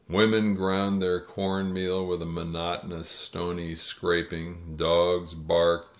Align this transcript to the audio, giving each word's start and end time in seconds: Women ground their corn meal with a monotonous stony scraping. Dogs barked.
Women 0.09 0.55
ground 0.55 0.99
their 0.99 1.19
corn 1.19 1.71
meal 1.73 2.03
with 2.07 2.23
a 2.23 2.25
monotonous 2.25 3.07
stony 3.07 3.75
scraping. 3.75 4.75
Dogs 4.75 5.35
barked. 5.35 5.89